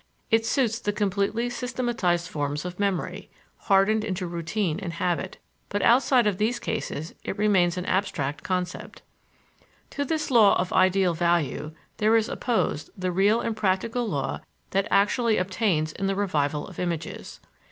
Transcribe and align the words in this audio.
It 0.31 0.47
suits 0.47 0.79
the 0.79 0.91
completely 0.93 1.47
systematized 1.51 2.27
forms 2.27 2.65
of 2.65 2.79
memory, 2.79 3.29
hardened 3.57 4.03
into 4.03 4.25
routine 4.25 4.79
and 4.79 4.93
habit; 4.93 5.37
but, 5.69 5.83
outside 5.83 6.25
of 6.25 6.39
these 6.39 6.57
cases, 6.57 7.13
it 7.23 7.37
remains 7.37 7.77
an 7.77 7.85
abstract 7.85 8.43
concept. 8.43 9.03
To 9.91 10.03
this 10.03 10.31
law 10.31 10.55
of 10.59 10.73
ideal 10.73 11.13
value, 11.13 11.73
there 11.97 12.15
is 12.15 12.29
opposed 12.29 12.89
the 12.97 13.11
real 13.11 13.41
and 13.41 13.55
practical 13.55 14.09
law 14.09 14.39
that 14.71 14.87
actually 14.89 15.37
obtains 15.37 15.91
in 15.91 16.07
the 16.07 16.15
revival 16.15 16.65
of 16.67 16.79
images. 16.79 17.39